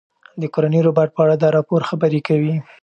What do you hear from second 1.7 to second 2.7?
خبرې کوي.